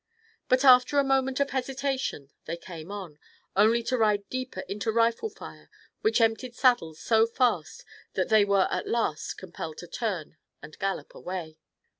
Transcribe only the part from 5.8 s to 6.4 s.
which